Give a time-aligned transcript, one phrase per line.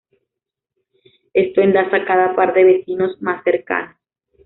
[1.31, 3.95] Esto enlaza cada par de vecinos más cercanos.